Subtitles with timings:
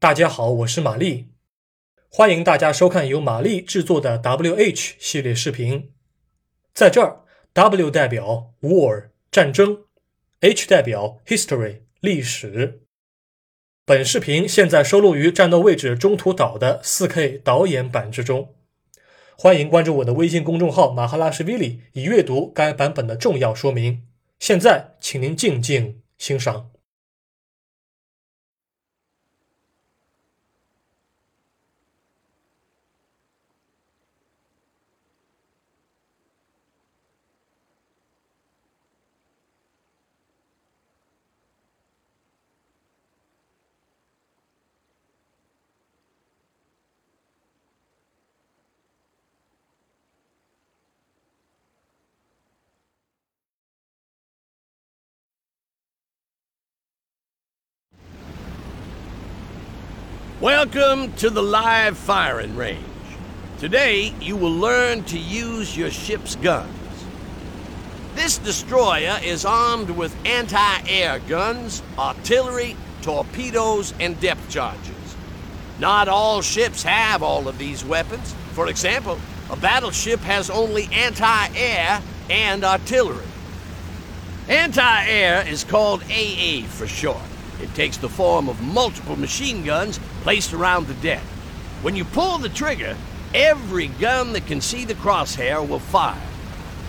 [0.00, 1.26] 大家好，我是玛丽，
[2.08, 5.92] 欢迎大家收看由玛丽制作的 WH 系列视频。
[6.72, 7.20] 在这儿
[7.52, 9.84] ，W 代表 War 战争
[10.40, 12.80] ，H 代表 History 历史。
[13.84, 18.54] 本视频现在收录于战斗位置中途岛的 4K 导演版之中。
[19.36, 24.06] 欢迎关注我的微信公众号马哈拉什 v 里，以阅读该版本的重要说明。
[24.38, 26.70] 现在，请您静静欣赏。
[60.40, 62.82] Welcome to the live firing range.
[63.58, 67.04] Today, you will learn to use your ship's guns.
[68.14, 75.14] This destroyer is armed with anti-air guns, artillery, torpedoes, and depth charges.
[75.78, 78.34] Not all ships have all of these weapons.
[78.52, 83.26] For example, a battleship has only anti-air and artillery.
[84.48, 87.29] Anti-air is called AA for short.
[87.62, 91.22] It takes the form of multiple machine guns placed around the deck.
[91.82, 92.96] When you pull the trigger,
[93.34, 96.20] every gun that can see the crosshair will fire.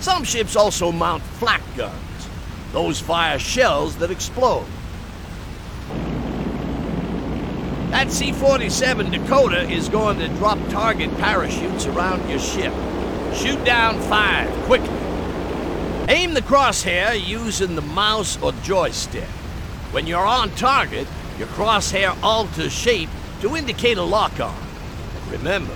[0.00, 2.28] Some ships also mount flak guns.
[2.72, 4.66] Those fire shells that explode.
[7.90, 12.72] That C-47 Dakota is going to drop target parachutes around your ship.
[13.34, 14.88] Shoot down five, quickly.
[16.08, 19.28] Aim the crosshair using the mouse or joystick.
[19.92, 21.06] When you're on target,
[21.38, 23.10] your crosshair alters shape
[23.42, 24.56] to indicate a lock-on.
[25.30, 25.74] Remember,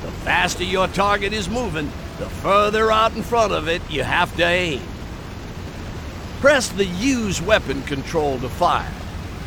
[0.00, 4.34] the faster your target is moving, the further out in front of it you have
[4.36, 4.80] to aim.
[6.40, 8.90] Press the Use Weapon control to fire.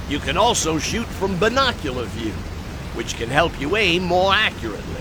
[0.07, 2.33] You can also shoot from binocular view,
[2.93, 5.00] which can help you aim more accurately.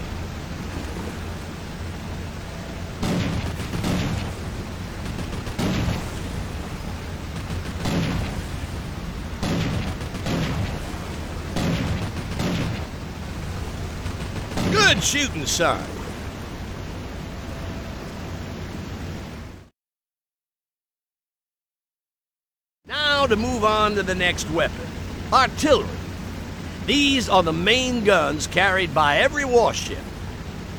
[15.00, 15.82] Shooting, son.
[22.84, 24.86] Now to move on to the next weapon
[25.32, 25.88] artillery.
[26.86, 29.98] These are the main guns carried by every warship.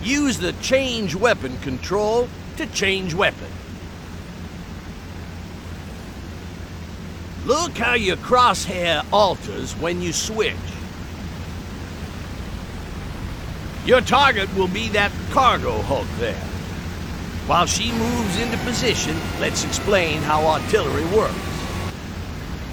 [0.04, 3.48] Use the change weapon control to change weapon.
[7.46, 10.56] Look how your crosshair alters when you switch.
[13.86, 16.40] Your target will be that cargo hulk there.
[17.48, 21.36] While she moves into position, let's explain how artillery works.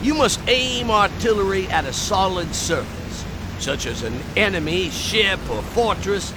[0.03, 3.25] You must aim artillery at a solid surface,
[3.59, 6.35] such as an enemy, ship, or fortress.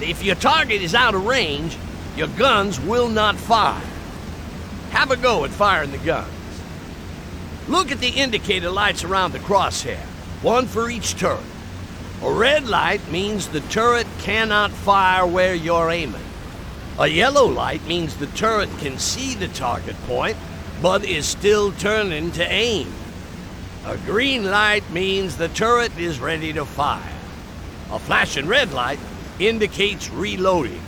[0.00, 1.78] If your target is out of range,
[2.16, 3.80] your guns will not fire.
[4.90, 6.28] Have a go at firing the guns.
[7.68, 10.00] Look at the indicator lights around the crosshair,
[10.42, 11.40] one for each turret.
[12.20, 16.24] A red light means the turret cannot fire where you're aiming.
[16.98, 20.36] A yellow light means the turret can see the target point,
[20.82, 22.92] but is still turning to aim.
[23.86, 27.14] A green light means the turret is ready to fire.
[27.92, 28.98] A flashing red light
[29.38, 30.82] indicates reloading.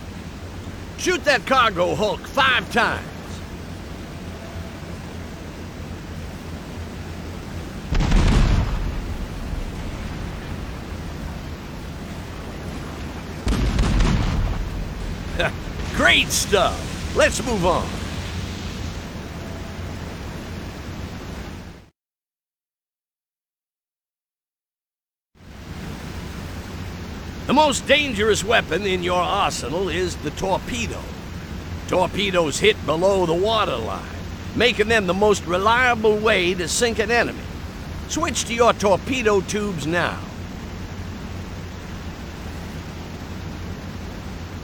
[0.98, 3.06] Shoot that cargo hulk five times.
[15.94, 17.16] Great stuff.
[17.16, 17.88] Let's move on.
[27.46, 31.00] The most dangerous weapon in your arsenal is the torpedo.
[31.88, 34.06] Torpedoes hit below the waterline,
[34.54, 37.42] making them the most reliable way to sink an enemy.
[38.06, 40.20] Switch to your torpedo tubes now.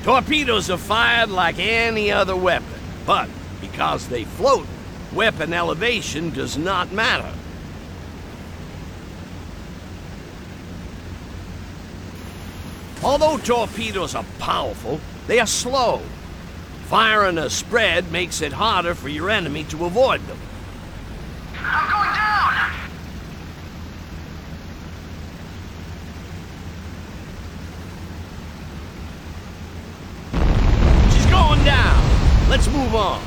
[0.06, 3.28] Torpedoes are fired like any other weapon, but
[3.60, 4.64] because they float,
[5.12, 7.32] weapon elevation does not matter.
[13.02, 16.00] Although torpedoes are powerful, they are slow.
[16.84, 20.38] Firing a spread makes it harder for your enemy to avoid them.
[21.56, 22.36] I'm going down!
[32.56, 33.20] Let's move on.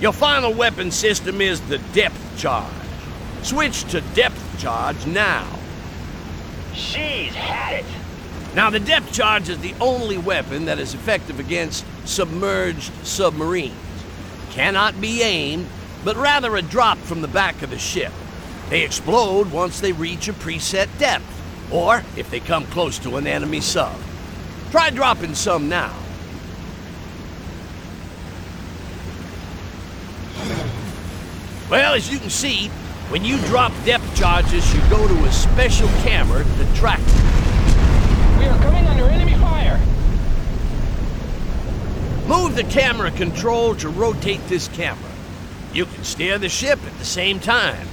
[0.00, 2.64] Your final weapon system is the depth charge.
[3.42, 5.46] Switch to depth charge now.
[6.74, 7.86] She's had it.
[8.56, 13.74] Now, the depth charge is the only weapon that is effective against submerged submarines.
[14.50, 15.68] Cannot be aimed,
[16.04, 18.12] but rather a drop from the back of the ship.
[18.70, 21.24] They explode once they reach a preset depth,
[21.72, 23.98] or if they come close to an enemy sub.
[24.70, 25.94] Try dropping some now.
[31.70, 32.68] Well, as you can see,
[33.08, 38.38] when you drop depth charges, you go to a special camera to track them.
[38.38, 39.78] We are coming under enemy fire.
[42.26, 45.10] Move the camera control to rotate this camera.
[45.72, 47.88] You can steer the ship at the same time.